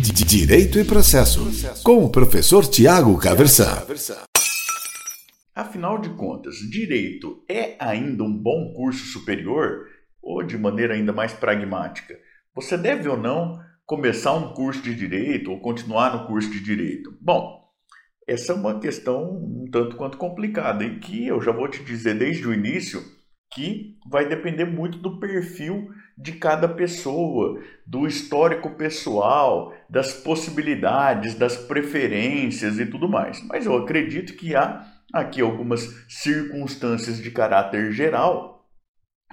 Direito 0.00 0.78
e 0.78 0.84
Processo, 0.84 1.50
com 1.82 2.04
o 2.04 2.08
professor 2.08 2.64
Tiago 2.64 3.18
Caversan. 3.18 3.84
Afinal 5.52 5.98
de 5.98 6.10
contas, 6.10 6.54
direito 6.70 7.42
é 7.48 7.74
ainda 7.80 8.22
um 8.22 8.32
bom 8.32 8.72
curso 8.76 9.04
superior? 9.06 9.86
Ou 10.22 10.44
de 10.44 10.56
maneira 10.56 10.94
ainda 10.94 11.12
mais 11.12 11.32
pragmática, 11.32 12.16
você 12.54 12.78
deve 12.78 13.08
ou 13.08 13.16
não 13.16 13.58
começar 13.84 14.34
um 14.34 14.54
curso 14.54 14.80
de 14.82 14.94
direito 14.94 15.50
ou 15.50 15.58
continuar 15.58 16.16
no 16.16 16.28
curso 16.28 16.48
de 16.48 16.60
direito? 16.60 17.12
Bom, 17.20 17.60
essa 18.24 18.52
é 18.52 18.54
uma 18.54 18.78
questão 18.78 19.24
um 19.24 19.68
tanto 19.68 19.96
quanto 19.96 20.16
complicada 20.16 20.84
e 20.84 21.00
que 21.00 21.26
eu 21.26 21.42
já 21.42 21.50
vou 21.50 21.66
te 21.66 21.82
dizer 21.82 22.14
desde 22.14 22.46
o 22.46 22.54
início 22.54 23.02
que 23.50 23.96
vai 24.06 24.28
depender 24.28 24.64
muito 24.64 24.98
do 24.98 25.18
perfil 25.18 25.90
de 26.16 26.32
cada 26.32 26.68
pessoa, 26.68 27.62
do 27.86 28.06
histórico 28.06 28.70
pessoal, 28.70 29.72
das 29.88 30.12
possibilidades, 30.12 31.34
das 31.34 31.56
preferências 31.56 32.78
e 32.78 32.86
tudo 32.86 33.08
mais. 33.08 33.42
Mas 33.46 33.66
eu 33.66 33.76
acredito 33.76 34.34
que 34.34 34.54
há 34.54 34.84
aqui 35.12 35.40
algumas 35.40 36.04
circunstâncias 36.08 37.22
de 37.22 37.30
caráter 37.30 37.92
geral, 37.92 38.66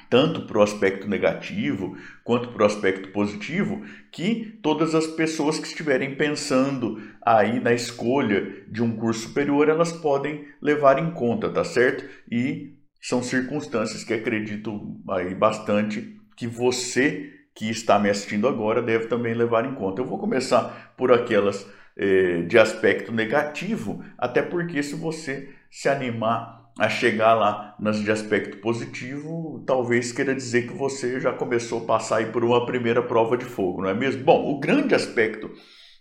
tanto 0.09 0.45
para 0.45 0.59
o 0.59 0.61
aspecto 0.61 1.07
negativo 1.09 1.97
quanto 2.23 2.49
para 2.49 2.63
o 2.63 2.65
aspecto 2.65 3.09
positivo, 3.09 3.81
que 4.11 4.59
todas 4.61 4.93
as 4.93 5.07
pessoas 5.07 5.57
que 5.57 5.67
estiverem 5.67 6.15
pensando 6.15 7.01
aí 7.21 7.59
na 7.59 7.73
escolha 7.73 8.63
de 8.67 8.83
um 8.83 8.95
curso 8.95 9.27
superior, 9.27 9.67
elas 9.67 9.91
podem 9.91 10.45
levar 10.61 10.99
em 10.99 11.11
conta, 11.11 11.49
tá 11.49 11.63
certo? 11.63 12.05
E 12.31 12.74
são 13.07 13.21
circunstâncias 13.21 14.03
que 14.03 14.15
acredito 14.15 14.99
aí 15.11 15.35
bastante 15.35 16.17
que 16.35 16.47
você 16.47 17.31
que 17.53 17.69
está 17.69 17.99
me 17.99 18.09
assistindo 18.09 18.47
agora 18.47 18.81
deve 18.81 19.05
também 19.05 19.35
levar 19.35 19.63
em 19.63 19.75
conta. 19.75 20.01
Eu 20.01 20.07
vou 20.07 20.17
começar 20.17 20.93
por 20.97 21.13
aquelas 21.13 21.67
eh, 21.95 22.41
de 22.47 22.57
aspecto 22.57 23.11
negativo, 23.11 24.03
até 24.17 24.41
porque 24.41 24.81
se 24.81 24.95
você 24.95 25.49
se 25.69 25.87
animar 25.87 26.65
a 26.79 26.89
chegar 26.89 27.35
lá 27.35 27.75
nas 27.79 27.99
de 27.99 28.09
aspecto 28.09 28.57
positivo, 28.57 29.63
talvez 29.67 30.11
queira 30.11 30.33
dizer 30.33 30.67
que 30.67 30.73
você 30.73 31.19
já 31.19 31.31
começou 31.31 31.83
a 31.83 31.85
passar 31.85 32.17
aí 32.17 32.25
por 32.25 32.43
uma 32.43 32.65
primeira 32.65 33.03
prova 33.03 33.37
de 33.37 33.45
fogo, 33.45 33.83
não 33.83 33.89
é 33.89 33.93
mesmo? 33.93 34.23
Bom, 34.23 34.51
o 34.51 34.59
grande 34.59 34.95
aspecto 34.95 35.51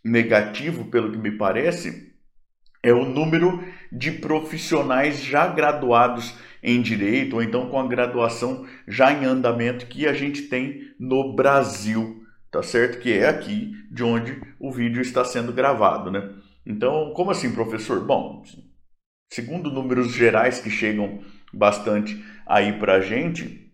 negativo, 0.03 0.87
pelo 0.87 1.13
que 1.13 1.19
me 1.19 1.37
parece, 1.37 2.15
é 2.83 2.93
o 2.93 3.05
número 3.05 3.63
de 3.91 4.11
profissionais 4.11 5.23
já 5.23 5.47
graduados 5.47 6.35
em 6.65 6.81
direito, 6.81 7.37
ou 7.37 7.43
então 7.43 7.69
com 7.69 7.79
a 7.79 7.87
graduação 7.87 8.67
já 8.89 9.13
em 9.13 9.27
andamento 9.27 9.87
que 9.87 10.07
a 10.07 10.15
gente 10.15 10.43
tem 10.43 10.95
no 10.99 11.35
Brasil, 11.35 12.25
tá 12.51 12.63
certo? 12.63 12.99
Que 13.01 13.13
é 13.13 13.29
aqui 13.29 13.73
de 13.91 14.03
onde 14.03 14.41
o 14.59 14.73
vídeo 14.73 15.03
está 15.03 15.23
sendo 15.25 15.53
gravado, 15.53 16.11
né? 16.11 16.33
Então, 16.65 17.13
como 17.15 17.31
assim, 17.31 17.53
professor? 17.53 18.01
Bom, 18.01 18.43
segundo 19.31 19.71
números 19.71 20.13
gerais 20.15 20.59
que 20.59 20.71
chegam 20.71 21.21
bastante 21.53 22.25
aí 22.47 22.73
para 22.79 22.95
a 22.95 23.01
gente, 23.01 23.71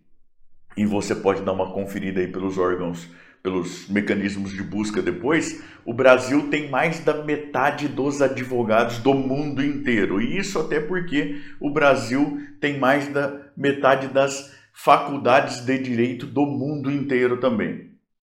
e 0.75 0.85
você 0.85 1.15
pode 1.15 1.41
dar 1.43 1.53
uma 1.53 1.71
conferida 1.71 2.19
aí 2.19 2.27
pelos 2.27 2.57
órgãos 2.57 3.07
pelos 3.43 3.87
mecanismos 3.89 4.51
de 4.51 4.61
busca 4.61 5.01
depois, 5.01 5.63
o 5.85 5.93
Brasil 5.93 6.49
tem 6.49 6.69
mais 6.69 6.99
da 6.99 7.23
metade 7.23 7.87
dos 7.87 8.21
advogados 8.21 8.99
do 8.99 9.13
mundo 9.13 9.63
inteiro. 9.63 10.21
E 10.21 10.37
isso 10.37 10.59
até 10.59 10.79
porque 10.79 11.41
o 11.59 11.71
Brasil 11.71 12.39
tem 12.59 12.77
mais 12.77 13.07
da 13.07 13.51
metade 13.57 14.07
das 14.07 14.55
faculdades 14.73 15.61
de 15.61 15.77
direito 15.79 16.25
do 16.25 16.45
mundo 16.45 16.91
inteiro 16.91 17.37
também. 17.37 17.91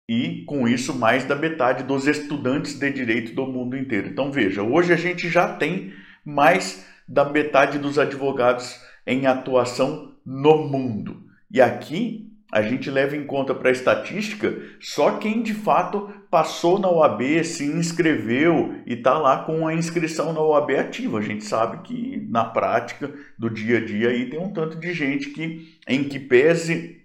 E 0.08 0.44
com 0.46 0.68
isso, 0.68 0.94
mais 0.94 1.26
da 1.26 1.36
metade 1.36 1.84
dos 1.84 2.08
estudantes 2.08 2.78
de 2.78 2.92
direito 2.92 3.34
do 3.34 3.46
mundo 3.46 3.78
inteiro. 3.78 4.10
Então 4.10 4.32
veja, 4.32 4.62
hoje 4.62 4.92
a 4.92 4.98
gente 4.98 5.30
já 5.30 5.56
tem 5.56 5.94
mais 6.26 6.86
da 7.08 7.30
metade 7.30 7.78
dos 7.78 7.98
advogados 8.00 8.80
em 9.06 9.26
atuação 9.26 10.14
no 10.26 10.68
mundo. 10.68 11.24
E 11.52 11.62
aqui 11.62 12.23
a 12.54 12.62
gente 12.62 12.92
leva 12.92 13.18
em 13.18 13.26
conta 13.26 13.56
para 13.56 13.70
a 13.70 13.72
estatística 13.72 14.56
só 14.80 15.18
quem 15.18 15.42
de 15.42 15.56
fato 15.56 16.08
passou 16.30 16.78
na 16.78 16.88
OAB, 16.88 17.44
se 17.44 17.66
inscreveu 17.66 18.76
e 18.86 18.94
está 18.94 19.18
lá 19.18 19.40
com 19.44 19.68
a 19.68 19.74
inscrição 19.74 20.32
na 20.32 20.40
OAB 20.40 20.70
ativa. 20.78 21.18
A 21.18 21.22
gente 21.22 21.44
sabe 21.44 21.82
que 21.82 22.24
na 22.30 22.46
prática 22.46 23.12
do 23.40 23.50
dia 23.50 23.80
a 23.80 23.82
dia 23.84 24.10
aí 24.10 24.30
tem 24.30 24.40
um 24.40 24.54
tanto 24.54 24.78
de 24.78 24.94
gente 24.94 25.32
que, 25.32 25.80
em 25.88 26.04
que 26.04 26.20
pese 26.20 27.02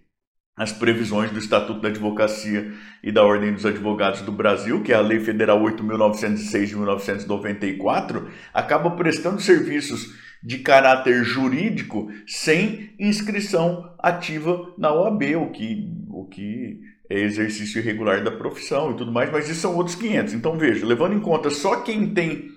as 0.55 0.71
previsões 0.71 1.31
do 1.31 1.39
Estatuto 1.39 1.81
da 1.81 1.89
Advocacia 1.89 2.71
e 3.03 3.11
da 3.11 3.25
Ordem 3.25 3.55
dos 3.55 3.65
Advogados 3.65 4.21
do 4.21 4.33
Brasil, 4.33 4.83
que 4.83 4.93
é 4.93 4.97
a 4.97 5.01
Lei 5.01 5.21
Federal 5.21 5.63
8.906 5.63 6.67
de 6.67 6.77
1994, 6.77 8.29
acaba 8.53 8.91
prestando 8.91 9.41
serviços 9.41 10.28
de 10.43 10.59
caráter 10.59 11.25
jurídico 11.25 12.11
sem 12.27 12.95
inscrição 12.99 13.95
ativa 13.99 14.73
na 14.79 14.93
OAB, 14.93 15.37
o 15.37 15.51
que, 15.51 15.91
o 16.09 16.27
que 16.27 16.81
é 17.11 17.21
exercício 17.21 17.81
irregular 17.81 18.23
da 18.23 18.31
profissão 18.31 18.93
e 18.93 18.97
tudo 18.97 19.11
mais, 19.11 19.31
mas 19.31 19.49
isso 19.49 19.61
são 19.61 19.75
outros 19.77 19.97
500. 19.97 20.35
Então 20.35 20.59
veja, 20.59 20.87
levando 20.87 21.15
em 21.15 21.21
conta 21.21 21.51
só 21.51 21.81
quem 21.81 22.13
tem 22.13 22.51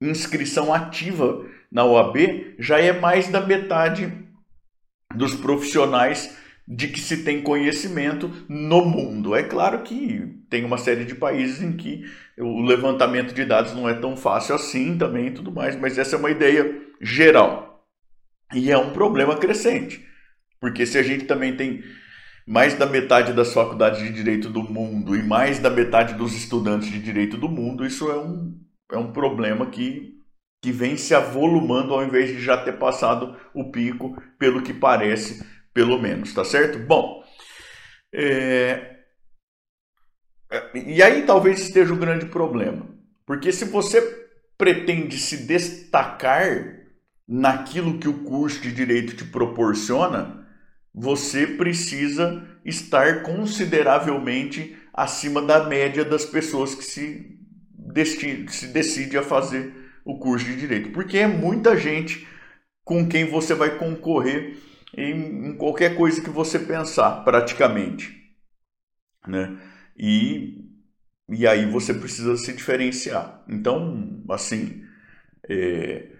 inscrição 0.00 0.72
ativa 0.72 1.44
na 1.70 1.84
OAB, 1.84 2.54
já 2.58 2.78
é 2.78 2.92
mais 2.92 3.28
da 3.28 3.40
metade 3.40 4.12
dos 5.14 5.34
profissionais 5.34 6.36
de 6.66 6.88
que 6.88 7.00
se 7.00 7.24
tem 7.24 7.42
conhecimento 7.42 8.30
no 8.48 8.84
mundo. 8.84 9.34
É 9.34 9.42
claro 9.42 9.82
que 9.82 10.42
tem 10.48 10.64
uma 10.64 10.78
série 10.78 11.04
de 11.04 11.14
países 11.14 11.60
em 11.60 11.72
que 11.72 12.04
o 12.38 12.62
levantamento 12.62 13.34
de 13.34 13.44
dados 13.44 13.74
não 13.74 13.88
é 13.88 13.94
tão 13.94 14.16
fácil 14.16 14.54
assim 14.54 14.96
também 14.96 15.26
e 15.26 15.32
tudo 15.32 15.52
mais, 15.52 15.76
mas 15.76 15.98
essa 15.98 16.16
é 16.16 16.18
uma 16.18 16.30
ideia 16.30 16.80
geral. 17.02 17.84
E 18.54 18.70
é 18.70 18.78
um 18.78 18.92
problema 18.92 19.36
crescente, 19.36 20.06
porque 20.60 20.86
se 20.86 20.96
a 20.96 21.02
gente 21.02 21.24
também 21.24 21.56
tem 21.56 21.82
mais 22.46 22.74
da 22.74 22.86
metade 22.86 23.32
das 23.32 23.52
faculdades 23.52 24.00
de 24.00 24.12
direito 24.12 24.48
do 24.48 24.62
mundo 24.62 25.16
e 25.16 25.22
mais 25.22 25.58
da 25.58 25.70
metade 25.70 26.14
dos 26.14 26.34
estudantes 26.34 26.90
de 26.90 27.00
direito 27.00 27.36
do 27.36 27.48
mundo, 27.48 27.84
isso 27.84 28.10
é 28.10 28.16
um, 28.16 28.54
é 28.90 28.96
um 28.96 29.12
problema 29.12 29.66
que, 29.66 30.18
que 30.60 30.70
vem 30.70 30.96
se 30.96 31.14
avolumando 31.14 31.94
ao 31.94 32.04
invés 32.04 32.28
de 32.28 32.40
já 32.40 32.62
ter 32.62 32.78
passado 32.78 33.36
o 33.54 33.70
pico, 33.70 34.20
pelo 34.38 34.62
que 34.62 34.74
parece, 34.74 35.44
pelo 35.72 35.98
menos, 36.00 36.34
tá 36.34 36.44
certo? 36.44 36.78
Bom, 36.78 37.24
é... 38.12 38.96
e 40.74 41.02
aí 41.02 41.22
talvez 41.22 41.60
esteja 41.62 41.94
o 41.94 41.98
grande 41.98 42.26
problema, 42.26 42.86
porque 43.24 43.50
se 43.50 43.64
você 43.64 44.00
pretende 44.58 45.16
se 45.16 45.46
destacar 45.46 46.81
naquilo 47.32 47.98
que 47.98 48.06
o 48.06 48.24
curso 48.24 48.60
de 48.60 48.70
direito 48.70 49.16
te 49.16 49.24
proporciona, 49.24 50.46
você 50.94 51.46
precisa 51.46 52.46
estar 52.62 53.22
consideravelmente 53.22 54.76
acima 54.92 55.40
da 55.40 55.64
média 55.64 56.04
das 56.04 56.26
pessoas 56.26 56.74
que 56.74 56.84
se, 56.84 57.38
decide, 57.70 58.52
se 58.52 58.66
decide 58.66 59.16
a 59.16 59.22
fazer 59.22 59.72
o 60.04 60.18
curso 60.18 60.44
de 60.44 60.56
direito, 60.56 60.90
porque 60.90 61.16
é 61.16 61.26
muita 61.26 61.74
gente 61.74 62.26
com 62.84 63.08
quem 63.08 63.24
você 63.24 63.54
vai 63.54 63.78
concorrer 63.78 64.58
em, 64.94 65.48
em 65.48 65.56
qualquer 65.56 65.96
coisa 65.96 66.20
que 66.20 66.28
você 66.28 66.58
pensar, 66.58 67.24
praticamente, 67.24 68.12
né? 69.26 69.56
E 69.96 70.68
e 71.30 71.46
aí 71.46 71.64
você 71.64 71.94
precisa 71.94 72.36
se 72.36 72.52
diferenciar. 72.52 73.42
Então, 73.48 74.22
assim, 74.28 74.84
é, 75.48 76.10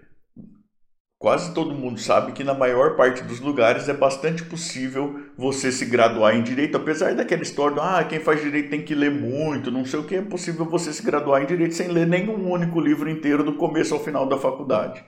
Quase 1.23 1.55
todo 1.55 1.73
mundo 1.73 2.01
sabe 2.01 2.33
que 2.33 2.43
na 2.43 2.53
maior 2.53 2.97
parte 2.97 3.23
dos 3.23 3.39
lugares 3.39 3.89
é 3.89 3.95
bastante 3.95 4.45
possível 4.45 5.25
você 5.37 5.71
se 5.71 5.85
graduar 5.85 6.35
em 6.35 6.43
direito, 6.43 6.77
apesar 6.77 7.15
daquela 7.15 7.43
história, 7.43 7.81
ah, 7.81 8.03
quem 8.03 8.19
faz 8.19 8.43
direito 8.43 8.71
tem 8.71 8.83
que 8.83 8.93
ler 8.93 9.13
muito, 9.13 9.71
não 9.71 9.85
sei 9.85 10.01
o 10.01 10.05
que, 10.05 10.17
é 10.17 10.23
possível 10.23 10.65
você 10.65 10.93
se 10.93 11.01
graduar 11.01 11.41
em 11.41 11.47
direito 11.47 11.77
sem 11.77 11.87
ler 11.87 12.09
nenhum 12.09 12.51
único 12.51 12.81
livro 12.81 13.09
inteiro 13.09 13.45
do 13.45 13.55
começo 13.55 13.95
ao 13.95 14.03
final 14.03 14.29
da 14.29 14.37
faculdade. 14.37 15.05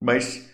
Mas 0.00 0.50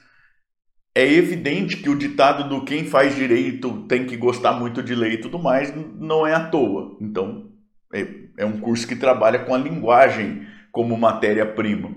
é 0.93 1.07
evidente 1.07 1.77
que 1.77 1.89
o 1.89 1.97
ditado 1.97 2.49
do 2.49 2.65
quem 2.65 2.85
faz 2.85 3.15
direito 3.15 3.87
tem 3.87 4.07
que 4.07 4.17
gostar 4.17 4.55
muito 4.55 4.83
de 4.83 4.93
ler 4.93 5.13
e 5.13 5.21
tudo 5.21 5.39
mais 5.39 5.73
não 6.01 6.27
é 6.27 6.35
à 6.35 6.49
toa. 6.49 6.99
Então, 7.01 7.49
é, 7.95 8.09
é 8.39 8.45
um 8.45 8.59
curso 8.59 8.89
que 8.89 8.97
trabalha 8.97 9.45
com 9.45 9.55
a 9.55 9.59
linguagem 9.59 10.45
como 10.73 10.99
matéria-prima. 10.99 11.95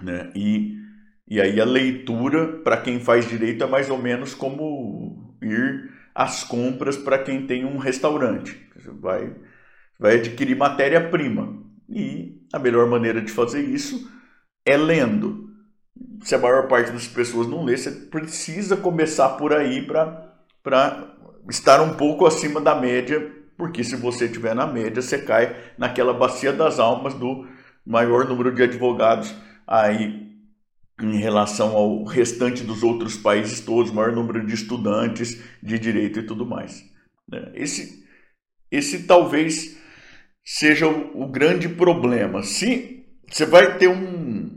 Né? 0.00 0.30
E 0.36 0.79
e 1.30 1.40
aí 1.40 1.60
a 1.60 1.64
leitura 1.64 2.58
para 2.64 2.76
quem 2.76 2.98
faz 2.98 3.28
direito 3.28 3.62
é 3.62 3.66
mais 3.66 3.88
ou 3.88 3.96
menos 3.96 4.34
como 4.34 5.36
ir 5.40 5.90
às 6.14 6.42
compras 6.42 6.96
para 6.96 7.18
quem 7.18 7.46
tem 7.46 7.64
um 7.64 7.78
restaurante. 7.78 8.60
Você 8.74 8.90
vai, 8.90 9.32
vai 9.98 10.16
adquirir 10.16 10.56
matéria-prima. 10.56 11.56
E 11.88 12.42
a 12.52 12.58
melhor 12.58 12.88
maneira 12.88 13.22
de 13.22 13.30
fazer 13.30 13.62
isso 13.62 14.10
é 14.66 14.76
lendo. 14.76 15.48
Se 16.22 16.34
a 16.34 16.38
maior 16.38 16.66
parte 16.66 16.90
das 16.90 17.06
pessoas 17.06 17.46
não 17.46 17.64
lê, 17.64 17.76
você 17.76 17.90
precisa 17.90 18.76
começar 18.76 19.30
por 19.30 19.52
aí 19.52 19.86
para 19.86 20.34
estar 21.48 21.80
um 21.80 21.94
pouco 21.94 22.26
acima 22.26 22.60
da 22.60 22.74
média 22.74 23.40
porque 23.60 23.84
se 23.84 23.94
você 23.94 24.26
tiver 24.26 24.54
na 24.54 24.66
média, 24.66 25.02
você 25.02 25.18
cai 25.18 25.54
naquela 25.76 26.14
bacia 26.14 26.50
das 26.50 26.78
almas 26.78 27.12
do 27.12 27.46
maior 27.84 28.26
número 28.26 28.54
de 28.54 28.62
advogados 28.62 29.34
aí 29.66 30.29
em 31.04 31.18
relação 31.18 31.76
ao 31.76 32.04
restante 32.04 32.62
dos 32.62 32.82
outros 32.82 33.16
países 33.16 33.60
todos, 33.60 33.92
maior 33.92 34.12
número 34.12 34.44
de 34.46 34.54
estudantes 34.54 35.40
de 35.62 35.78
direito 35.78 36.20
e 36.20 36.26
tudo 36.26 36.46
mais. 36.46 36.84
Né? 37.28 37.50
Esse, 37.54 38.04
esse 38.70 39.04
talvez 39.04 39.78
seja 40.44 40.88
o, 40.88 41.28
grande 41.28 41.68
problema. 41.68 42.42
Se 42.42 43.06
você 43.28 43.46
vai 43.46 43.78
ter 43.78 43.88
um, 43.88 44.50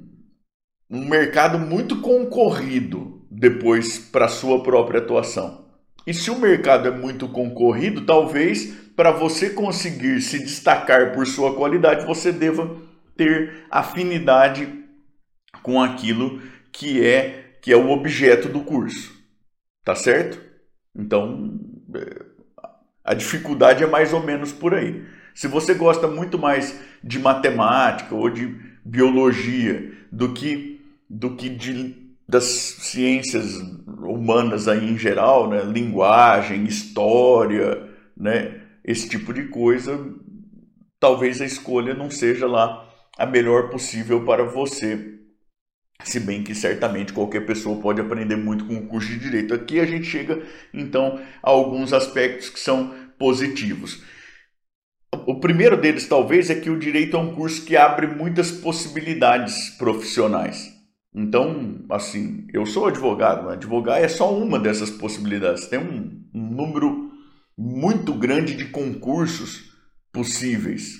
um 0.90 1.06
mercado 1.07 1.60
muito 1.60 2.01
concorrido 2.01 3.25
depois 3.30 3.98
para 4.00 4.28
sua 4.28 4.62
própria 4.63 5.00
atuação. 5.00 5.63
E 6.06 6.13
se 6.13 6.30
o 6.30 6.39
mercado 6.39 6.88
é 6.88 6.92
muito 6.92 7.28
concorrido, 7.30 8.06
talvez 8.06 8.74
para 8.96 9.12
você 9.12 9.50
conseguir 9.50 10.22
se 10.22 10.39
destacar 10.39 11.13
por 11.13 11.25
sua 11.25 11.56
qualidade, 11.56 12.06
você 12.06 12.31
deva 12.31 12.78
ter 13.16 13.66
afinidade 13.72 14.82
com 15.61 15.81
aquilo 15.81 16.41
que 16.71 17.05
é 17.05 17.57
que 17.61 17.71
é 17.71 17.77
o 17.77 17.91
objeto 17.91 18.50
do 18.50 18.61
curso. 18.61 19.13
Tá 19.85 19.95
certo? 19.95 20.41
Então, 20.94 21.59
é, 21.95 22.25
a 23.03 23.13
dificuldade 23.13 23.83
é 23.83 23.88
mais 23.88 24.13
ou 24.13 24.21
menos 24.21 24.51
por 24.51 24.73
aí. 24.73 25.05
Se 25.33 25.47
você 25.47 25.73
gosta 25.73 26.07
muito 26.07 26.38
mais 26.38 26.79
de 27.03 27.19
matemática 27.19 28.13
ou 28.13 28.29
de 28.29 28.55
biologia 28.83 29.94
do 30.11 30.33
que 30.33 30.81
do 31.09 31.35
que 31.35 31.50
de 31.50 32.03
das 32.27 32.45
ciências 32.45 33.57
humanas 33.88 34.67
aí 34.67 34.89
em 34.89 34.97
geral, 34.97 35.50
né? 35.50 35.61
linguagem, 35.63 36.63
história, 36.63 37.89
né? 38.15 38.61
esse 38.83 39.09
tipo 39.09 39.33
de 39.33 39.47
coisa, 39.50 40.00
talvez 41.00 41.41
a 41.41 41.45
escolha 41.45 41.94
não 41.94 42.09
seja 42.09 42.47
lá 42.47 42.89
a 43.17 43.25
melhor 43.25 43.69
possível 43.69 44.25
para 44.25 44.44
você. 44.44 45.19
Se 46.01 46.19
bem 46.19 46.44
que 46.44 46.54
certamente 46.54 47.13
qualquer 47.13 47.45
pessoa 47.45 47.81
pode 47.81 48.01
aprender 48.01 48.36
muito 48.36 48.66
com 48.66 48.75
o 48.75 48.88
curso 48.88 49.07
de 49.07 49.19
direito. 49.19 49.54
Aqui 49.54 49.80
a 49.80 49.86
gente 49.86 50.06
chega 50.06 50.44
então 50.74 51.19
a 51.42 51.50
alguns 51.50 51.94
aspectos 51.94 52.50
que 52.50 52.60
são 52.60 52.94
positivos. 53.18 54.04
O 55.25 55.40
primeiro 55.40 55.78
deles, 55.78 56.07
talvez, 56.07 56.50
é 56.50 56.56
que 56.56 56.69
o 56.69 56.80
direito 56.80 57.16
é 57.16 57.19
um 57.19 57.36
curso 57.36 57.63
que 57.63 57.78
abre 57.78 58.07
muitas 58.07 58.51
possibilidades 58.51 59.69
profissionais. 59.78 60.74
Então, 61.16 61.86
assim, 61.90 62.48
eu 62.51 62.66
sou 62.66 62.88
advogado, 62.88 63.50
advogar 63.50 64.01
é 64.01 64.07
só 64.07 64.36
uma 64.36 64.60
dessas 64.60 64.89
possibilidades. 64.89 65.68
Tem 65.68 65.80
um, 65.80 66.24
um 66.34 66.50
número 66.50 67.12
muito 67.57 68.13
grande 68.13 68.56
de 68.56 68.66
concursos 68.66 69.72
possíveis. 70.12 71.00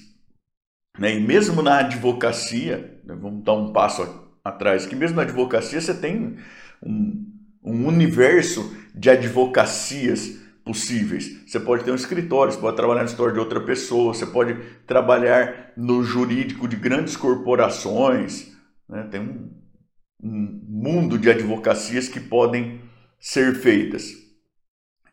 Né? 1.00 1.16
E 1.16 1.19
mesmo 1.19 1.63
na 1.63 1.80
advocacia, 1.80 3.01
né? 3.04 3.16
vamos 3.16 3.44
dar 3.44 3.54
um 3.54 3.74
passo 3.74 4.04
atrás, 4.44 4.86
que 4.86 4.95
mesmo 4.95 5.16
na 5.16 5.22
advocacia 5.22 5.80
você 5.80 5.94
tem 5.94 6.38
um, 6.81 7.25
um 7.63 7.88
universo 7.88 8.75
de 8.94 9.10
advocacias 9.10 10.42
possíveis. 10.66 11.42
Você 11.48 11.60
pode 11.60 11.84
ter 11.84 11.92
um 11.92 11.95
escritório, 11.95 12.54
você 12.54 12.60
pode 12.60 12.75
trabalhar 12.75 13.01
no 13.01 13.06
escritório 13.06 13.34
de 13.34 13.40
outra 13.40 13.62
pessoa, 13.62 14.13
você 14.13 14.25
pode 14.25 14.56
trabalhar 14.86 15.72
no 15.78 16.04
jurídico 16.04 16.68
de 16.68 16.75
grandes 16.75 17.16
corporações. 17.16 18.51
Né? 18.88 19.04
Tem 19.12 19.22
um, 19.22 19.51
um 20.22 20.62
mundo 20.68 21.18
de 21.18 21.30
advocacias 21.30 22.07
que 22.07 22.19
podem 22.19 22.81
ser 23.19 23.56
feitas. 23.56 24.12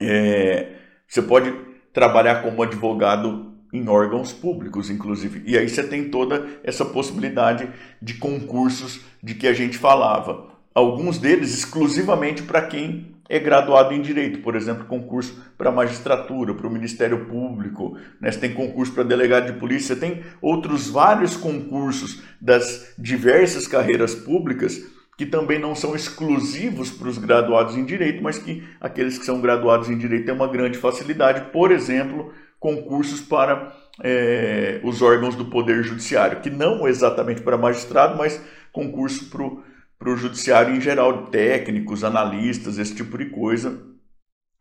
É, 0.00 0.76
você 1.06 1.20
pode 1.20 1.52
trabalhar 1.92 2.42
como 2.42 2.62
advogado 2.62 3.49
em 3.72 3.88
órgãos 3.88 4.32
públicos, 4.32 4.90
inclusive. 4.90 5.42
E 5.46 5.56
aí 5.56 5.68
você 5.68 5.82
tem 5.82 6.08
toda 6.10 6.46
essa 6.62 6.84
possibilidade 6.84 7.68
de 8.00 8.14
concursos 8.14 9.00
de 9.22 9.34
que 9.34 9.46
a 9.46 9.52
gente 9.52 9.78
falava. 9.78 10.48
Alguns 10.74 11.18
deles 11.18 11.52
exclusivamente 11.52 12.42
para 12.42 12.62
quem 12.62 13.14
é 13.28 13.38
graduado 13.38 13.94
em 13.94 14.02
direito, 14.02 14.40
por 14.40 14.56
exemplo, 14.56 14.86
concurso 14.86 15.40
para 15.56 15.70
magistratura, 15.70 16.52
para 16.52 16.66
o 16.66 16.70
Ministério 16.70 17.26
Público, 17.26 17.96
né? 18.20 18.30
você 18.30 18.40
tem 18.40 18.52
concurso 18.52 18.92
para 18.92 19.04
delegado 19.04 19.52
de 19.52 19.58
polícia, 19.58 19.94
você 19.94 20.00
tem 20.00 20.22
outros 20.42 20.90
vários 20.90 21.36
concursos 21.36 22.20
das 22.40 22.92
diversas 22.98 23.68
carreiras 23.68 24.16
públicas 24.16 24.84
que 25.16 25.26
também 25.26 25.60
não 25.60 25.76
são 25.76 25.94
exclusivos 25.94 26.90
para 26.90 27.06
os 27.06 27.18
graduados 27.18 27.76
em 27.76 27.84
direito, 27.84 28.20
mas 28.20 28.38
que 28.38 28.64
aqueles 28.80 29.16
que 29.16 29.24
são 29.24 29.40
graduados 29.40 29.88
em 29.88 29.96
direito 29.98 30.24
têm 30.24 30.34
uma 30.34 30.48
grande 30.48 30.78
facilidade, 30.78 31.52
por 31.52 31.70
exemplo, 31.70 32.32
concursos 32.60 33.22
para 33.22 33.74
é, 34.02 34.80
os 34.84 35.00
órgãos 35.00 35.34
do 35.34 35.46
Poder 35.46 35.82
Judiciário, 35.82 36.40
que 36.42 36.50
não 36.50 36.86
exatamente 36.86 37.40
para 37.40 37.56
magistrado, 37.56 38.16
mas 38.16 38.40
concurso 38.70 39.30
para 39.98 40.10
o 40.10 40.16
judiciário 40.16 40.76
em 40.76 40.80
geral, 40.80 41.26
técnicos, 41.28 42.04
analistas, 42.04 42.78
esse 42.78 42.94
tipo 42.94 43.16
de 43.16 43.30
coisa, 43.30 43.82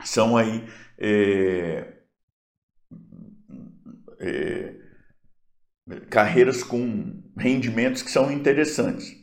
são 0.03 0.37
aí 0.37 0.63
é, 0.97 1.93
é, 4.19 4.75
carreiras 6.09 6.63
com 6.63 7.21
rendimentos 7.37 8.01
que 8.01 8.11
são 8.11 8.31
interessantes. 8.31 9.18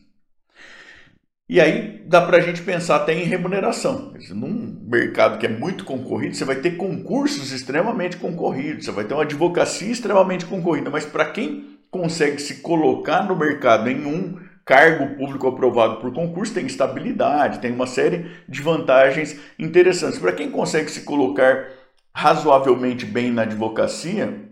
E 1.49 1.61
aí 1.61 2.03
dá 2.07 2.21
para 2.23 2.39
a 2.39 2.41
gente 2.41 2.61
pensar 2.63 2.97
até 2.97 3.15
em 3.15 3.23
remuneração. 3.23 4.13
Num 4.31 4.81
mercado 4.85 5.39
que 5.39 5.47
é 5.47 5.49
muito 5.49 5.85
concorrido, 5.85 6.35
você 6.35 6.45
vai 6.45 6.57
ter 6.57 6.73
concursos 6.73 7.53
extremamente 7.53 8.17
concorridos, 8.17 8.85
você 8.85 8.91
vai 8.91 9.05
ter 9.05 9.15
uma 9.15 9.23
advocacia 9.23 9.91
extremamente 9.91 10.45
concorrida, 10.45 10.91
mas 10.91 11.07
para 11.07 11.31
quem 11.31 11.79
consegue 11.89 12.43
se 12.43 12.57
colocar 12.57 13.23
no 13.23 13.37
mercado 13.37 13.89
em 13.89 14.05
um 14.05 14.41
cargo 14.65 15.15
público 15.15 15.47
aprovado 15.47 16.01
por 16.01 16.13
concurso, 16.13 16.53
tem 16.53 16.67
estabilidade, 16.67 17.61
tem 17.61 17.71
uma 17.71 17.87
série 17.87 18.27
de 18.49 18.61
vantagens 18.61 19.39
interessantes. 19.57 20.19
Para 20.19 20.33
quem 20.33 20.51
consegue 20.51 20.91
se 20.91 21.03
colocar 21.03 21.69
razoavelmente 22.13 23.07
bem 23.07 23.31
na 23.31 23.43
advocacia, 23.43 24.51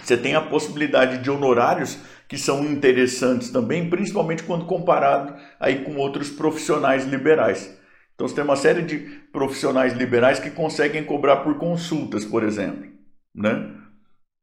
você 0.00 0.16
tem 0.16 0.34
a 0.34 0.40
possibilidade 0.40 1.18
de 1.18 1.30
honorários 1.30 1.98
que 2.28 2.36
são 2.36 2.64
interessantes 2.64 3.50
também, 3.50 3.88
principalmente 3.88 4.42
quando 4.42 4.66
comparado 4.66 5.34
aí 5.58 5.84
com 5.84 5.96
outros 5.96 6.30
profissionais 6.30 7.06
liberais. 7.06 7.76
Então 8.14 8.26
você 8.26 8.34
tem 8.34 8.44
uma 8.44 8.56
série 8.56 8.82
de 8.82 8.98
profissionais 9.32 9.92
liberais 9.92 10.38
que 10.38 10.50
conseguem 10.50 11.04
cobrar 11.04 11.36
por 11.36 11.58
consultas, 11.58 12.24
por 12.24 12.42
exemplo, 12.42 12.90
né? 13.34 13.72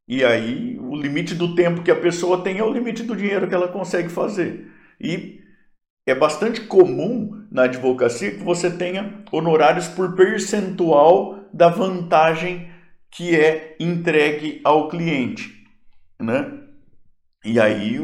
E 0.06 0.24
aí 0.24 0.78
o 0.78 0.94
limite 0.94 1.34
do 1.34 1.54
tempo 1.54 1.82
que 1.82 1.90
a 1.90 1.96
pessoa 1.96 2.42
tem 2.42 2.58
é 2.58 2.64
o 2.64 2.72
limite 2.72 3.02
do 3.02 3.16
dinheiro 3.16 3.48
que 3.48 3.54
ela 3.54 3.68
consegue 3.68 4.08
fazer. 4.08 4.70
E 5.00 5.40
é 6.06 6.14
bastante 6.14 6.60
comum 6.62 7.46
na 7.50 7.64
advocacia 7.64 8.32
que 8.32 8.44
você 8.44 8.70
tenha 8.70 9.24
honorários 9.32 9.88
por 9.88 10.14
percentual 10.14 11.48
da 11.52 11.68
vantagem 11.68 12.70
que 13.14 13.36
é 13.36 13.76
entregue 13.78 14.60
ao 14.64 14.88
cliente, 14.88 15.64
né? 16.20 16.52
E 17.44 17.60
aí 17.60 18.00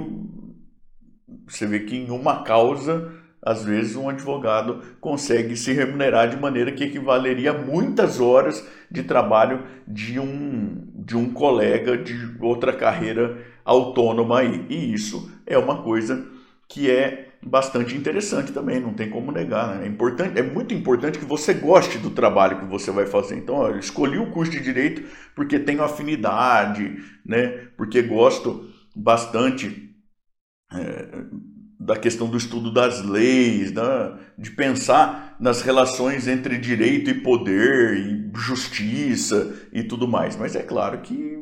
você 1.49 1.67
vê 1.67 1.81
que 1.81 1.97
em 1.97 2.11
uma 2.11 2.45
causa, 2.45 3.13
às 3.43 3.65
vezes 3.65 3.97
um 3.97 4.09
advogado 4.09 4.81
consegue 5.01 5.57
se 5.57 5.73
remunerar 5.73 6.29
de 6.29 6.37
maneira 6.37 6.71
que 6.71 6.85
equivaleria 6.85 7.51
a 7.51 7.59
muitas 7.59 8.21
horas 8.21 8.65
de 8.89 9.03
trabalho 9.03 9.67
de 9.87 10.21
um, 10.21 10.87
de 10.95 11.17
um 11.17 11.33
colega 11.33 11.99
de 11.99 12.37
outra 12.41 12.73
carreira 12.73 13.45
autônoma 13.65 14.41
aí. 14.41 14.65
E 14.69 14.95
isso 14.95 15.29
é 15.45 15.59
uma 15.59 15.83
coisa 15.83 16.25
que 16.69 16.89
é 16.89 17.30
bastante 17.43 17.97
interessante 17.97 18.53
também, 18.53 18.81
não 18.81 18.93
tem 18.93 19.09
como 19.09 19.33
negar. 19.33 19.77
Né? 19.77 19.85
É, 19.85 19.89
importante, 19.89 20.39
é 20.39 20.43
muito 20.43 20.75
importante 20.75 21.19
que 21.19 21.25
você 21.25 21.55
goste 21.55 21.99
do 21.99 22.11
trabalho 22.11 22.61
que 22.61 22.67
você 22.67 22.91
vai 22.91 23.07
fazer. 23.07 23.37
Então, 23.37 23.55
ó, 23.55 23.69
eu 23.69 23.79
escolhi 23.79 24.19
o 24.19 24.31
curso 24.31 24.53
de 24.53 24.61
Direito 24.61 25.03
porque 25.35 25.59
tenho 25.59 25.83
afinidade, 25.83 26.99
né? 27.25 27.69
porque 27.77 28.03
gosto 28.03 28.69
bastante 28.95 29.95
é, 30.73 31.25
da 31.79 31.97
questão 31.97 32.29
do 32.29 32.37
estudo 32.37 32.71
das 32.71 33.03
leis, 33.03 33.73
de 34.37 34.51
pensar 34.51 35.37
nas 35.41 35.63
relações 35.63 36.29
entre 36.29 36.59
direito 36.59 37.09
e 37.09 37.15
poder, 37.15 37.97
e 37.97 38.31
justiça 38.35 39.55
e 39.73 39.83
tudo 39.83 40.07
mais. 40.07 40.37
Mas 40.37 40.55
é 40.55 40.63
claro 40.63 40.99
que 40.99 41.39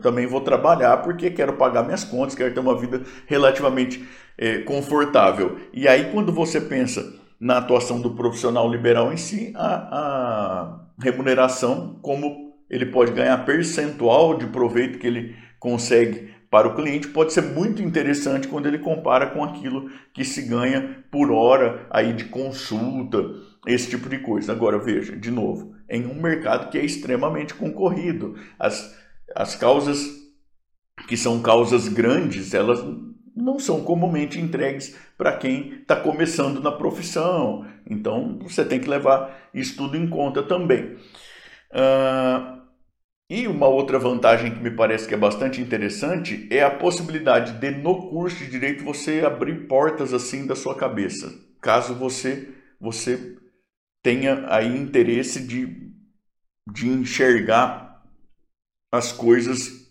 também 0.00 0.26
vou 0.26 0.40
trabalhar 0.40 0.98
porque 0.98 1.30
quero 1.30 1.54
pagar 1.54 1.82
minhas 1.82 2.04
contas, 2.04 2.34
quero 2.34 2.52
ter 2.52 2.60
uma 2.60 2.78
vida 2.78 3.02
relativamente 3.26 4.04
é, 4.38 4.58
confortável. 4.58 5.58
E 5.72 5.86
aí, 5.86 6.10
quando 6.12 6.32
você 6.32 6.60
pensa 6.60 7.14
na 7.38 7.58
atuação 7.58 8.00
do 8.00 8.10
profissional 8.10 8.70
liberal 8.70 9.12
em 9.12 9.16
si, 9.16 9.52
a, 9.54 9.66
a 9.66 10.80
remuneração, 10.98 11.98
como 12.00 12.54
ele 12.70 12.86
pode 12.86 13.12
ganhar 13.12 13.44
percentual 13.44 14.36
de 14.36 14.46
proveito 14.46 14.98
que 14.98 15.06
ele 15.06 15.36
consegue 15.58 16.34
para 16.54 16.68
o 16.68 16.74
cliente 16.76 17.08
pode 17.08 17.32
ser 17.32 17.42
muito 17.42 17.82
interessante 17.82 18.46
quando 18.46 18.66
ele 18.66 18.78
compara 18.78 19.26
com 19.26 19.42
aquilo 19.42 19.90
que 20.12 20.24
se 20.24 20.42
ganha 20.42 21.02
por 21.10 21.32
hora 21.32 21.84
aí 21.90 22.12
de 22.12 22.26
consulta, 22.26 23.18
esse 23.66 23.90
tipo 23.90 24.08
de 24.08 24.18
coisa. 24.18 24.52
Agora 24.52 24.78
veja, 24.78 25.16
de 25.16 25.32
novo, 25.32 25.74
em 25.90 26.06
um 26.06 26.14
mercado 26.14 26.70
que 26.70 26.78
é 26.78 26.84
extremamente 26.84 27.54
concorrido, 27.54 28.36
as 28.56 28.96
as 29.34 29.54
causas 29.54 30.24
que 31.08 31.16
são 31.16 31.42
causas 31.42 31.88
grandes, 31.88 32.54
elas 32.54 32.82
não 33.36 33.58
são 33.58 33.82
comumente 33.82 34.40
entregues 34.40 34.96
para 35.18 35.36
quem 35.36 35.80
está 35.80 35.96
começando 35.96 36.60
na 36.60 36.70
profissão. 36.70 37.66
Então 37.88 38.38
você 38.40 38.64
tem 38.64 38.80
que 38.80 38.88
levar 38.88 39.50
isso 39.52 39.76
tudo 39.76 39.96
em 39.96 40.08
conta 40.08 40.42
também. 40.42 40.96
Uh, 41.72 42.62
e 43.28 43.48
uma 43.48 43.66
outra 43.66 43.98
vantagem 43.98 44.54
que 44.54 44.62
me 44.62 44.70
parece 44.70 45.08
que 45.08 45.14
é 45.14 45.18
bastante 45.18 45.60
interessante 45.60 46.46
é 46.50 46.62
a 46.62 46.70
possibilidade 46.70 47.58
de 47.58 47.70
no 47.70 48.08
curso 48.08 48.36
de 48.36 48.50
direito 48.50 48.84
você 48.84 49.22
abrir 49.24 49.66
portas 49.66 50.12
assim 50.14 50.46
da 50.46 50.54
sua 50.54 50.76
cabeça, 50.76 51.32
caso 51.60 51.94
você 51.94 52.54
você 52.80 53.36
tenha 54.02 54.44
aí 54.48 54.76
interesse 54.76 55.40
de, 55.46 55.90
de 56.70 56.86
enxergar 56.86 57.83
as 58.96 59.12
coisas 59.12 59.84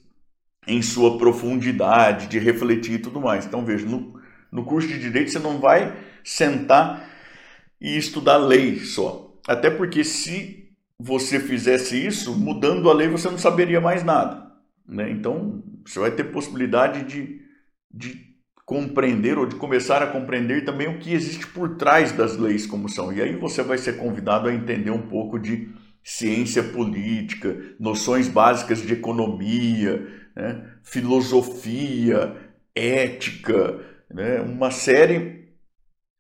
em 0.66 0.82
sua 0.82 1.18
profundidade, 1.18 2.28
de 2.28 2.40
refletir 2.40 2.96
e 2.96 3.00
tudo 3.00 3.20
mais. 3.20 3.46
Então, 3.46 3.66
veja, 3.66 3.86
no, 3.86 4.20
no 4.52 4.64
curso 4.64 4.88
de 4.88 5.00
Direito 5.00 5.32
você 5.32 5.40
não 5.40 5.60
vai 5.60 5.96
sentar 6.24 7.10
e 7.80 7.98
estudar 7.98 8.38
lei 8.38 8.80
só. 8.80 9.34
Até 9.48 9.70
porque 9.70 10.04
se 10.04 10.70
você 10.98 11.40
fizesse 11.40 12.06
isso, 12.06 12.34
mudando 12.34 12.90
a 12.90 12.94
lei 12.94 13.10
você 13.10 13.30
não 13.30 13.38
saberia 13.38 13.82
mais 13.82 14.04
nada. 14.04 14.52
Né? 14.88 15.10
Então, 15.12 15.62
você 15.86 16.00
vai 16.00 16.12
ter 16.12 16.26
possibilidade 16.26 17.04
de, 17.04 17.42
de 17.92 18.34
compreender 18.66 19.38
ou 19.38 19.46
de 19.46 19.56
começar 19.56 20.02
a 20.02 20.08
compreender 20.08 20.64
também 20.64 20.88
o 20.88 21.00
que 21.00 21.14
existe 21.14 21.46
por 21.48 21.76
trás 21.76 22.14
das 22.14 22.38
leis 22.38 22.66
como 22.66 22.88
são. 22.88 23.12
E 23.12 23.22
aí 23.22 23.36
você 23.36 23.62
vai 23.62 23.78
ser 23.78 23.98
convidado 23.98 24.48
a 24.48 24.54
entender 24.54 24.92
um 24.92 25.08
pouco 25.08 25.38
de 25.38 25.70
ciência 26.04 26.62
política, 26.62 27.56
noções 27.80 28.28
básicas 28.28 28.82
de 28.82 28.94
economia, 28.94 30.06
né? 30.36 30.70
filosofia, 30.84 32.36
ética, 32.76 33.80
né? 34.12 34.42
uma 34.42 34.70
série 34.70 35.50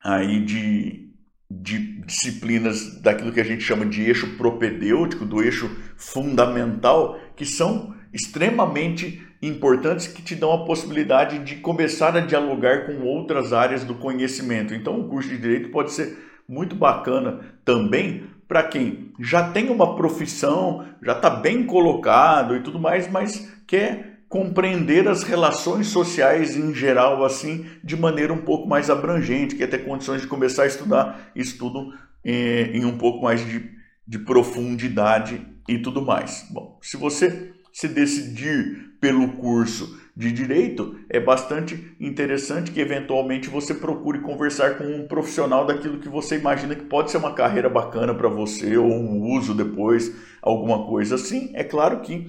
aí 0.01 0.43
de, 0.43 1.09
de 1.49 2.01
disciplinas 2.01 3.01
daquilo 3.01 3.31
que 3.31 3.41
a 3.41 3.45
gente 3.45 3.63
chama 3.63 3.85
de 3.85 4.03
eixo 4.03 4.37
propedêutico, 4.37 5.25
do 5.25 5.43
eixo 5.43 5.69
fundamental, 5.97 7.19
que 7.35 7.45
são 7.45 7.93
extremamente 8.13 9.21
importantes 9.41 10.07
que 10.07 10.21
te 10.21 10.35
dão 10.35 10.53
a 10.53 10.65
possibilidade 10.65 11.39
de 11.39 11.57
começar 11.57 12.15
a 12.15 12.21
dialogar 12.21 12.85
com 12.85 13.01
outras 13.01 13.51
áreas 13.51 13.83
do 13.83 13.95
conhecimento. 13.95 14.73
Então, 14.73 14.99
o 14.99 15.09
curso 15.09 15.29
de 15.29 15.37
direito 15.37 15.69
pode 15.69 15.91
ser 15.91 16.17
muito 16.47 16.75
bacana 16.75 17.41
também 17.65 18.25
para 18.47 18.63
quem 18.63 19.11
já 19.19 19.49
tem 19.51 19.69
uma 19.69 19.95
profissão, 19.95 20.85
já 21.01 21.13
está 21.13 21.29
bem 21.29 21.65
colocado 21.65 22.55
e 22.55 22.61
tudo 22.61 22.79
mais, 22.79 23.09
mas 23.09 23.51
quer 23.67 24.13
compreender 24.27 25.07
as 25.07 25.21
relações 25.23 25.87
sociais 25.87 26.55
em 26.57 26.73
geral, 26.73 27.23
assim, 27.23 27.65
de 27.83 27.95
maneira 27.95 28.33
um 28.33 28.41
pouco 28.41 28.67
mais 28.67 28.89
abrangente, 28.89 29.55
quer 29.55 29.67
ter 29.67 29.85
condições 29.85 30.21
de 30.21 30.27
começar 30.27 30.63
a 30.63 30.67
estudar 30.67 31.31
isso 31.35 31.57
tudo 31.57 31.93
eh, 32.25 32.71
em 32.73 32.83
um 32.83 32.97
pouco 32.97 33.23
mais 33.23 33.45
de, 33.45 33.69
de 34.07 34.17
profundidade 34.19 35.45
e 35.67 35.77
tudo 35.77 36.01
mais. 36.01 36.47
Bom, 36.49 36.79
se 36.81 36.97
você 36.97 37.53
se 37.71 37.87
decidir 37.87 38.92
pelo 39.03 39.33
curso 39.33 39.99
de 40.15 40.31
direito, 40.31 40.97
é 41.09 41.19
bastante 41.19 41.93
interessante 41.99 42.71
que 42.71 42.79
eventualmente 42.79 43.49
você 43.49 43.73
procure 43.73 44.21
conversar 44.21 44.77
com 44.77 44.85
um 44.85 45.05
profissional 45.05 45.65
daquilo 45.65 45.99
que 45.99 46.07
você 46.07 46.37
imagina 46.37 46.73
que 46.73 46.85
pode 46.85 47.11
ser 47.11 47.17
uma 47.17 47.33
carreira 47.33 47.69
bacana 47.69 48.15
para 48.15 48.29
você 48.29 48.77
ou 48.77 48.87
um 48.89 49.29
uso 49.37 49.53
depois, 49.53 50.15
alguma 50.41 50.87
coisa 50.87 51.15
assim. 51.15 51.51
É 51.53 51.65
claro 51.65 51.99
que 51.99 52.25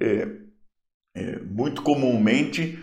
é, 0.00 0.26
é, 1.14 1.38
muito 1.40 1.82
comumente 1.82 2.78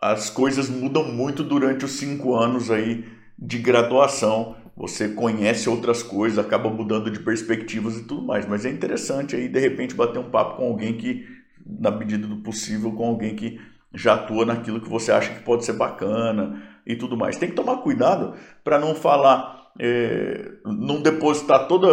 as 0.00 0.30
coisas 0.30 0.70
mudam 0.70 1.04
muito 1.04 1.42
durante 1.42 1.84
os 1.84 1.98
cinco 1.98 2.34
anos 2.34 2.70
aí 2.70 3.04
de 3.38 3.58
graduação. 3.58 4.56
Você 4.74 5.10
conhece 5.10 5.68
outras 5.68 6.02
coisas, 6.02 6.38
acaba 6.38 6.70
mudando 6.70 7.10
de 7.10 7.20
perspectivas 7.20 7.98
e 7.98 8.04
tudo 8.04 8.22
mais. 8.22 8.48
Mas 8.48 8.64
é 8.64 8.70
interessante 8.70 9.36
aí 9.36 9.48
de 9.48 9.60
repente 9.60 9.94
bater 9.94 10.18
um 10.18 10.30
papo 10.30 10.56
com 10.56 10.68
alguém 10.68 10.96
que 10.96 11.35
na 11.66 11.90
medida 11.90 12.26
do 12.26 12.36
possível, 12.38 12.92
com 12.92 13.06
alguém 13.06 13.34
que 13.34 13.60
já 13.92 14.14
atua 14.14 14.44
naquilo 14.44 14.80
que 14.80 14.88
você 14.88 15.10
acha 15.10 15.32
que 15.32 15.42
pode 15.42 15.64
ser 15.64 15.72
bacana 15.72 16.62
e 16.86 16.94
tudo 16.94 17.16
mais. 17.16 17.36
Tem 17.36 17.48
que 17.48 17.56
tomar 17.56 17.78
cuidado 17.78 18.34
para 18.62 18.78
não 18.78 18.94
falar, 18.94 19.72
é, 19.80 20.52
não 20.64 21.02
depositar 21.02 21.66
toda, 21.66 21.88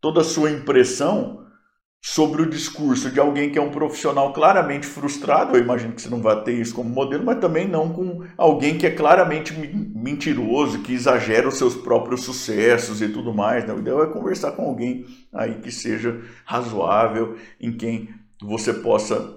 toda 0.00 0.20
a 0.20 0.24
sua 0.24 0.50
impressão 0.50 1.44
sobre 2.08 2.42
o 2.42 2.48
discurso 2.48 3.10
de 3.10 3.18
alguém 3.18 3.50
que 3.50 3.58
é 3.58 3.60
um 3.62 3.72
profissional 3.72 4.32
claramente 4.32 4.86
frustrado, 4.86 5.56
eu 5.56 5.60
imagino 5.60 5.92
que 5.92 6.00
você 6.00 6.08
não 6.08 6.22
vai 6.22 6.40
ter 6.44 6.52
isso 6.52 6.72
como 6.72 6.88
modelo, 6.88 7.24
mas 7.24 7.40
também 7.40 7.66
não 7.66 7.92
com 7.92 8.22
alguém 8.36 8.78
que 8.78 8.86
é 8.86 8.92
claramente 8.92 9.52
mentiroso, 9.52 10.82
que 10.82 10.92
exagera 10.92 11.48
os 11.48 11.58
seus 11.58 11.74
próprios 11.74 12.22
sucessos 12.22 13.02
e 13.02 13.08
tudo 13.08 13.34
mais. 13.34 13.66
Né? 13.66 13.74
O 13.74 13.80
ideal 13.80 14.04
é 14.04 14.06
conversar 14.06 14.52
com 14.52 14.66
alguém 14.66 15.04
aí 15.32 15.56
que 15.56 15.72
seja 15.72 16.20
razoável, 16.44 17.36
em 17.60 17.72
quem 17.72 18.08
você 18.40 18.72
possa 18.72 19.34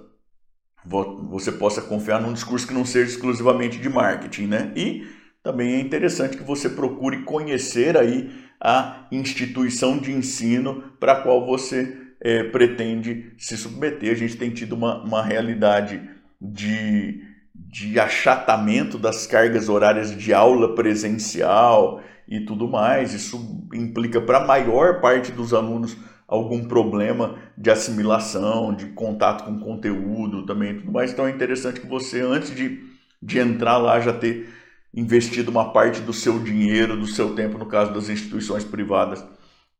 você 1.30 1.52
possa 1.52 1.82
confiar 1.82 2.22
num 2.22 2.34
discurso 2.34 2.66
que 2.66 2.74
não 2.74 2.86
seja 2.86 3.12
exclusivamente 3.12 3.78
de 3.78 3.90
marketing, 3.90 4.48
né? 4.48 4.72
E 4.76 5.06
também 5.44 5.74
é 5.74 5.80
interessante 5.80 6.38
que 6.38 6.44
você 6.44 6.70
procure 6.70 7.24
conhecer 7.24 7.98
aí 7.98 8.32
a 8.60 9.06
instituição 9.12 9.98
de 9.98 10.12
ensino 10.12 10.84
para 11.00 11.14
a 11.14 11.22
qual 11.22 11.46
você 11.46 11.98
é, 12.22 12.44
pretende 12.44 13.34
se 13.38 13.58
submeter. 13.58 14.12
A 14.12 14.16
gente 14.16 14.38
tem 14.38 14.50
tido 14.50 14.74
uma, 14.74 15.02
uma 15.04 15.24
realidade 15.24 16.02
de, 16.40 17.24
de 17.54 18.00
achatamento 18.00 18.98
das 18.98 19.26
cargas 19.26 19.70
horárias 19.70 20.16
de 20.16 20.34
aula 20.34 20.76
presencial 20.76 22.02
e 22.28 22.42
tudo 22.42 22.68
mais. 22.68 23.14
Isso 23.14 23.68
implica 23.74 24.20
para 24.20 24.40
a 24.40 24.46
maior 24.46 25.00
parte 25.00 25.32
dos 25.32 25.54
alunos 25.54 25.96
algum 26.30 26.64
problema 26.66 27.36
de 27.58 27.72
assimilação, 27.72 28.74
de 28.74 28.86
contato 28.88 29.44
com 29.44 29.60
conteúdo 29.60 30.46
também 30.46 30.78
tudo 30.78 30.92
mais. 30.92 31.12
Então 31.12 31.28
é 31.28 31.32
interessante 31.32 31.82
que 31.82 31.88
você, 31.88 32.22
antes 32.22 32.56
de, 32.56 32.84
de 33.22 33.40
entrar 33.40 33.78
lá, 33.78 34.00
já 34.00 34.14
ter 34.14 34.48
investido 34.94 35.50
uma 35.50 35.74
parte 35.74 36.02
do 36.02 36.14
seu 36.14 36.40
dinheiro, 36.40 36.96
do 36.96 37.08
seu 37.08 37.36
tempo, 37.36 37.58
no 37.58 37.66
caso 37.66 37.94
das 37.94 38.10
instituições 38.10 38.64
privadas, 38.64 39.26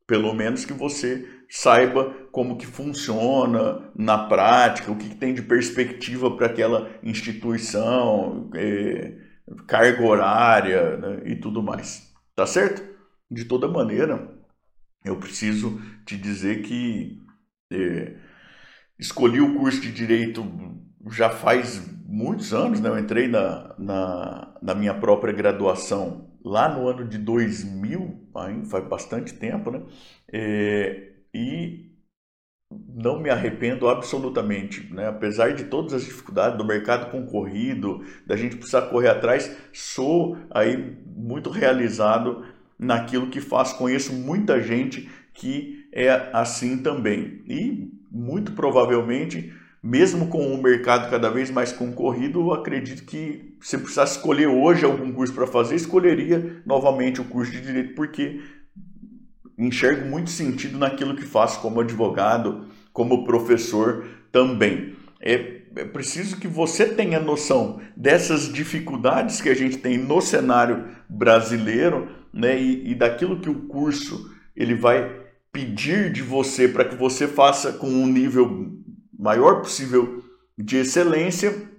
pelo 0.06 0.34
menos 0.34 0.64
que 0.64 0.72
você 0.72 1.24
saiba 1.48 2.12
como 2.32 2.56
que 2.56 2.66
funciona 2.66 3.90
na 3.94 4.18
prática, 4.18 4.90
o 4.90 4.96
que, 4.96 5.08
que 5.08 5.14
tem 5.14 5.32
de 5.32 5.42
perspectiva 5.42 6.36
para 6.36 6.46
aquela 6.46 6.90
instituição, 7.02 8.50
é, 8.54 9.14
carga 9.66 10.02
horária 10.02 10.96
né, 10.96 11.22
e 11.26 11.36
tudo 11.36 11.62
mais. 11.62 12.12
Tá 12.34 12.46
certo? 12.46 12.82
De 13.30 13.44
toda 13.44 13.68
maneira, 13.68 14.39
eu 15.04 15.16
preciso 15.16 15.80
te 16.04 16.16
dizer 16.16 16.62
que 16.62 17.20
é, 17.72 18.16
escolhi 18.98 19.40
o 19.40 19.56
curso 19.58 19.80
de 19.80 19.92
Direito 19.92 20.44
já 21.10 21.30
faz 21.30 21.80
muitos 22.04 22.52
anos, 22.52 22.80
né? 22.80 22.88
eu 22.88 22.98
entrei 22.98 23.28
na, 23.28 23.74
na, 23.78 24.54
na 24.60 24.74
minha 24.74 24.94
própria 24.94 25.32
graduação 25.32 26.30
lá 26.44 26.68
no 26.68 26.88
ano 26.88 27.06
de 27.06 27.18
2000, 27.18 28.28
ainda 28.34 28.66
faz 28.66 28.84
bastante 28.86 29.34
tempo, 29.34 29.70
né? 29.70 29.82
É, 30.32 31.12
e 31.34 31.90
não 32.70 33.18
me 33.20 33.30
arrependo 33.30 33.88
absolutamente, 33.88 34.92
né? 34.92 35.08
apesar 35.08 35.54
de 35.54 35.64
todas 35.64 35.92
as 35.92 36.04
dificuldades 36.04 36.56
do 36.56 36.64
mercado 36.64 37.10
concorrido, 37.10 38.04
da 38.26 38.36
gente 38.36 38.56
precisar 38.56 38.82
correr 38.82 39.08
atrás, 39.08 39.56
sou 39.72 40.36
aí 40.50 40.76
muito 41.04 41.50
realizado 41.50 42.44
naquilo 42.80 43.28
que 43.28 43.40
faz. 43.40 43.72
Conheço 43.72 44.12
muita 44.12 44.60
gente 44.60 45.08
que 45.34 45.86
é 45.92 46.30
assim 46.32 46.78
também. 46.78 47.42
E 47.46 47.92
muito 48.10 48.52
provavelmente, 48.52 49.52
mesmo 49.82 50.28
com 50.28 50.52
o 50.52 50.62
mercado 50.62 51.10
cada 51.10 51.30
vez 51.30 51.50
mais 51.50 51.72
concorrido, 51.72 52.40
eu 52.40 52.52
acredito 52.52 53.04
que 53.04 53.54
se 53.60 53.76
precisasse 53.76 54.16
escolher 54.16 54.46
hoje 54.46 54.84
algum 54.84 55.12
curso 55.12 55.34
para 55.34 55.46
fazer, 55.46 55.76
escolheria 55.76 56.62
novamente 56.64 57.20
o 57.20 57.24
curso 57.24 57.52
de 57.52 57.60
direito, 57.60 57.94
porque 57.94 58.40
enxergo 59.58 60.08
muito 60.08 60.30
sentido 60.30 60.78
naquilo 60.78 61.14
que 61.14 61.24
faço 61.24 61.60
como 61.60 61.80
advogado, 61.80 62.66
como 62.92 63.24
professor 63.24 64.06
também. 64.32 64.96
É, 65.20 65.60
é 65.76 65.84
preciso 65.84 66.38
que 66.38 66.48
você 66.48 66.86
tenha 66.86 67.20
noção 67.20 67.78
dessas 67.94 68.50
dificuldades 68.50 69.42
que 69.42 69.50
a 69.50 69.54
gente 69.54 69.76
tem 69.76 69.98
no 69.98 70.22
cenário 70.22 70.86
brasileiro 71.06 72.19
né, 72.32 72.60
e, 72.60 72.92
e 72.92 72.94
daquilo 72.94 73.40
que 73.40 73.50
o 73.50 73.66
curso 73.66 74.34
ele 74.54 74.74
vai 74.74 75.20
pedir 75.52 76.12
de 76.12 76.22
você 76.22 76.68
para 76.68 76.84
que 76.84 76.94
você 76.94 77.26
faça 77.26 77.72
com 77.72 77.88
um 77.88 78.06
nível 78.06 78.72
maior 79.18 79.60
possível 79.60 80.22
de 80.56 80.76
excelência 80.76 81.70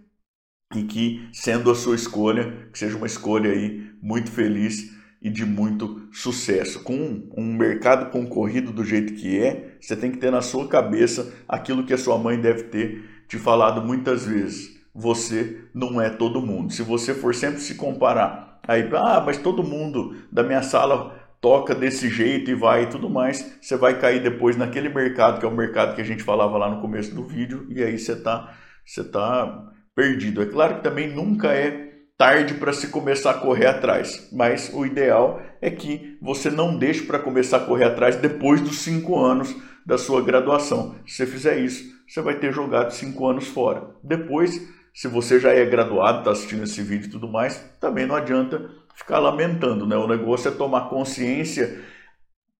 e 0.75 0.83
que, 0.83 1.27
sendo 1.33 1.69
a 1.69 1.75
sua 1.75 1.95
escolha, 1.95 2.69
que 2.71 2.79
seja 2.79 2.97
uma 2.97 3.07
escolha 3.07 3.51
aí 3.51 3.91
muito 4.01 4.31
feliz 4.31 4.91
e 5.21 5.29
de 5.29 5.45
muito 5.45 6.07
sucesso. 6.11 6.83
Com 6.83 7.29
um 7.37 7.53
mercado 7.53 8.09
concorrido 8.09 8.71
do 8.71 8.83
jeito 8.83 9.13
que 9.13 9.37
é, 9.39 9.77
você 9.79 9.95
tem 9.95 10.11
que 10.11 10.17
ter 10.17 10.31
na 10.31 10.41
sua 10.41 10.67
cabeça 10.67 11.33
aquilo 11.47 11.85
que 11.85 11.93
a 11.93 11.97
sua 11.97 12.17
mãe 12.17 12.39
deve 12.39 12.63
ter 12.63 13.23
te 13.27 13.37
falado 13.37 13.85
muitas 13.85 14.25
vezes. 14.25 14.79
Você 14.93 15.61
não 15.73 16.01
é 16.01 16.09
todo 16.09 16.41
mundo. 16.41 16.73
Se 16.73 16.81
você 16.81 17.13
for 17.13 17.35
sempre 17.35 17.61
se 17.61 17.75
comparar, 17.75 18.50
aí, 18.67 18.89
ah, 18.93 19.21
mas 19.25 19.37
todo 19.37 19.63
mundo 19.63 20.15
da 20.31 20.43
minha 20.43 20.61
sala 20.61 21.19
toca 21.39 21.73
desse 21.73 22.07
jeito 22.09 22.51
e 22.51 22.55
vai 22.55 22.83
e 22.83 22.87
tudo 22.87 23.09
mais, 23.09 23.57
você 23.59 23.75
vai 23.75 23.99
cair 23.99 24.21
depois 24.21 24.55
naquele 24.55 24.89
mercado 24.89 25.39
que 25.39 25.45
é 25.45 25.49
o 25.49 25.55
mercado 25.55 25.95
que 25.95 26.01
a 26.01 26.05
gente 26.05 26.23
falava 26.23 26.57
lá 26.57 26.69
no 26.69 26.81
começo 26.81 27.13
do 27.15 27.25
vídeo 27.25 27.65
e 27.69 27.83
aí 27.83 27.97
você 27.97 28.15
tá, 28.15 28.53
você 28.85 29.03
tá 29.03 29.71
perdido. 29.95 30.41
É 30.41 30.45
claro 30.45 30.75
que 30.75 30.83
também 30.83 31.11
nunca 31.11 31.47
é 31.47 31.89
tarde 32.17 32.53
para 32.53 32.71
se 32.71 32.89
começar 32.89 33.31
a 33.31 33.39
correr 33.39 33.65
atrás, 33.65 34.29
mas 34.31 34.71
o 34.71 34.85
ideal 34.85 35.41
é 35.59 35.71
que 35.71 36.19
você 36.21 36.51
não 36.51 36.77
deixe 36.77 37.01
para 37.01 37.17
começar 37.17 37.57
a 37.57 37.65
correr 37.65 37.85
atrás 37.85 38.15
depois 38.15 38.61
dos 38.61 38.77
cinco 38.77 39.19
anos 39.19 39.55
da 39.83 39.97
sua 39.97 40.21
graduação. 40.21 40.95
Se 41.07 41.15
você 41.15 41.25
fizer 41.25 41.57
isso, 41.57 41.91
você 42.07 42.21
vai 42.21 42.35
ter 42.35 42.53
jogado 42.53 42.91
cinco 42.91 43.27
anos 43.27 43.47
fora. 43.47 43.95
Depois, 44.03 44.61
se 44.93 45.07
você 45.07 45.39
já 45.39 45.51
é 45.51 45.65
graduado, 45.65 46.19
está 46.19 46.31
assistindo 46.31 46.63
esse 46.63 46.81
vídeo 46.81 47.07
e 47.07 47.11
tudo 47.11 47.27
mais, 47.27 47.57
também 47.79 48.05
não 48.05 48.15
adianta 48.15 48.69
ficar 48.95 49.19
lamentando, 49.19 49.85
né? 49.85 49.95
O 49.95 50.07
negócio 50.07 50.49
é 50.49 50.51
tomar 50.51 50.89
consciência, 50.89 51.81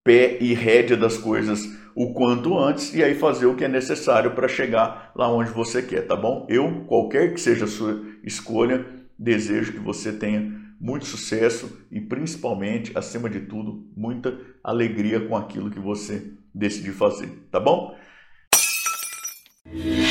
pé 0.04 0.38
e 0.42 0.54
rédea 0.54 0.98
das 0.98 1.18
coisas 1.18 1.62
o 1.94 2.14
quanto 2.14 2.58
antes 2.58 2.94
e 2.94 3.04
aí 3.04 3.14
fazer 3.16 3.46
o 3.46 3.56
que 3.56 3.66
é 3.66 3.68
necessário 3.68 4.32
para 4.32 4.48
chegar 4.48 5.12
lá 5.14 5.30
onde 5.30 5.52
você 5.52 5.82
quer, 5.82 6.08
tá 6.08 6.16
bom? 6.16 6.46
Eu, 6.50 6.86
qualquer 6.88 7.34
que 7.34 7.42
seja 7.42 7.66
a 7.66 7.68
sua 7.68 8.02
escolha, 8.24 8.86
Desejo 9.22 9.74
que 9.74 9.78
você 9.78 10.12
tenha 10.12 10.52
muito 10.80 11.06
sucesso 11.06 11.86
e, 11.92 12.02
principalmente, 12.02 12.92
acima 12.98 13.30
de 13.30 13.42
tudo, 13.42 13.88
muita 13.96 14.36
alegria 14.64 15.20
com 15.28 15.38
aquilo 15.38 15.70
que 15.70 15.80
você 15.80 16.34
decidir 16.52 16.92
fazer, 16.92 17.30
tá 17.52 17.60
bom? 17.60 17.96